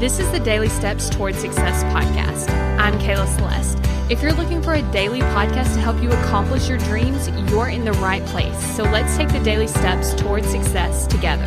[0.00, 2.50] This is the Daily Steps Toward Success podcast.
[2.80, 3.78] I'm Kayla Celeste.
[4.10, 7.84] If you're looking for a daily podcast to help you accomplish your dreams, you're in
[7.84, 8.58] the right place.
[8.74, 11.46] So let's take the daily steps toward success together.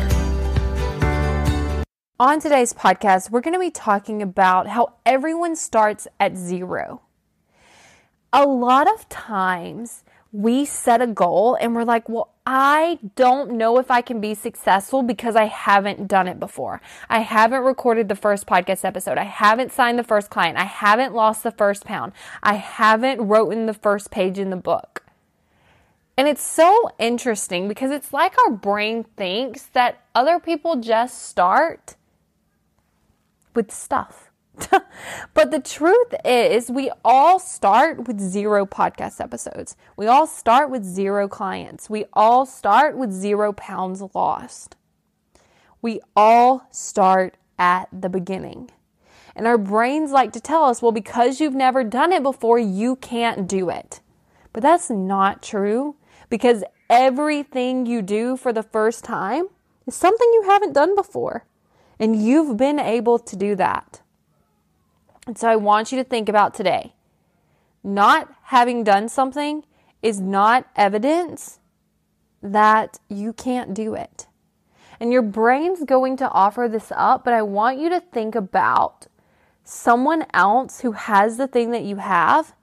[2.18, 7.02] On today's podcast, we're going to be talking about how everyone starts at zero.
[8.32, 13.78] A lot of times, we set a goal and we're like, well, I don't know
[13.78, 16.80] if I can be successful because I haven't done it before.
[17.10, 19.18] I haven't recorded the first podcast episode.
[19.18, 20.56] I haven't signed the first client.
[20.56, 22.14] I haven't lost the first pound.
[22.42, 25.04] I haven't written the first page in the book.
[26.16, 31.96] And it's so interesting because it's like our brain thinks that other people just start
[33.54, 34.27] with stuff.
[35.34, 39.76] but the truth is, we all start with zero podcast episodes.
[39.96, 41.88] We all start with zero clients.
[41.88, 44.76] We all start with zero pounds lost.
[45.80, 48.70] We all start at the beginning.
[49.36, 52.96] And our brains like to tell us, well, because you've never done it before, you
[52.96, 54.00] can't do it.
[54.52, 55.94] But that's not true
[56.28, 59.46] because everything you do for the first time
[59.86, 61.44] is something you haven't done before.
[62.00, 64.02] And you've been able to do that.
[65.28, 66.94] And so I want you to think about today.
[67.84, 69.62] Not having done something
[70.00, 71.60] is not evidence
[72.40, 74.26] that you can't do it.
[74.98, 79.08] And your brain's going to offer this up, but I want you to think about
[79.64, 82.54] someone else who has the thing that you have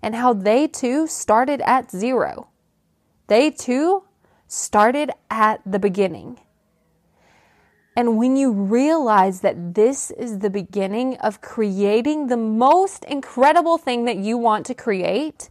[0.00, 2.48] and how they too started at zero.
[3.26, 4.04] They too
[4.46, 6.40] started at the beginning.
[7.98, 14.04] And when you realize that this is the beginning of creating the most incredible thing
[14.04, 15.50] that you want to create,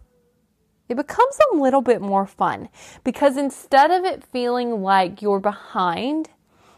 [0.87, 2.69] it becomes a little bit more fun
[3.03, 6.29] because instead of it feeling like you're behind,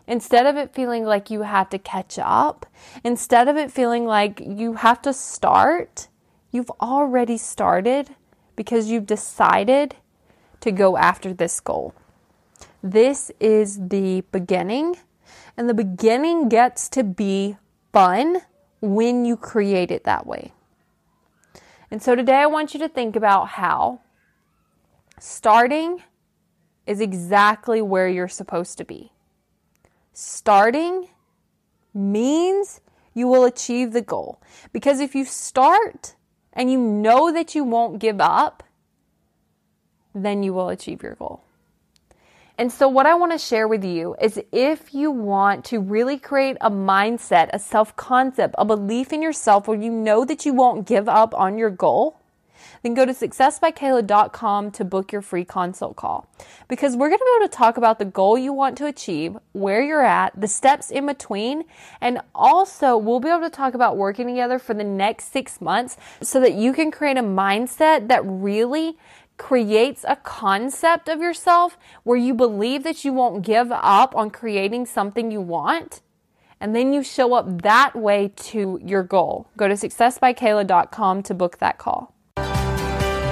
[0.08, 2.66] instead of it feeling like you have to catch up,
[3.04, 6.08] instead of it feeling like you have to start,
[6.50, 8.16] you've already started
[8.56, 9.98] because you've decided
[10.62, 11.94] to go after this goal.
[12.82, 14.96] This is the beginning
[15.60, 17.58] and the beginning gets to be
[17.92, 18.38] fun
[18.80, 20.54] when you create it that way.
[21.92, 24.00] And so today I want you to think about how
[25.20, 26.02] starting
[26.88, 29.12] is exactly where you're supposed to be.
[30.14, 31.10] Starting
[31.94, 32.80] means
[33.14, 34.42] you will achieve the goal.
[34.72, 36.16] Because if you start
[36.54, 38.64] and you know that you won't give up,
[40.16, 41.44] then you will achieve your goal.
[42.60, 46.20] And so, what I want to share with you is if you want to really
[46.20, 50.54] create a mindset, a self concept, a belief in yourself where you know that you
[50.54, 52.20] won't give up on your goal,
[52.84, 56.28] then go to successbykayla.com to book your free consult call.
[56.68, 59.38] Because we're going to be able to talk about the goal you want to achieve,
[59.54, 61.64] where you're at, the steps in between,
[62.02, 65.96] and also we'll be able to talk about working together for the next six months
[66.22, 68.98] so that you can create a mindset that really
[69.40, 74.86] creates a concept of yourself where you believe that you won't give up on creating
[74.86, 76.02] something you want.
[76.62, 79.48] And then you show up that way to your goal.
[79.58, 82.14] Go to successbykayla.com to book that call.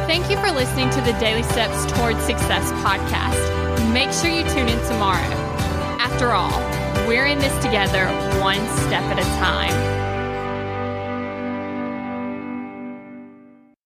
[0.07, 3.93] Thank you for listening to the Daily Steps Toward Success podcast.
[3.93, 5.33] Make sure you tune in tomorrow.
[5.99, 6.57] After all,
[7.05, 8.07] we're in this together,
[8.39, 9.96] one step at a time.